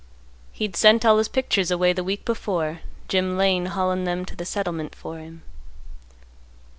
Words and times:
He'd 0.51 0.75
sent 0.75 1.05
all 1.05 1.19
his 1.19 1.27
pictures 1.27 1.69
away 1.69 1.93
the 1.93 2.03
week 2.03 2.25
before, 2.25 2.81
Jim 3.07 3.37
Lane 3.37 3.67
haulin' 3.67 4.03
them 4.03 4.25
to 4.25 4.35
the 4.35 4.45
settlement 4.45 4.95
for 4.95 5.19
him. 5.19 5.43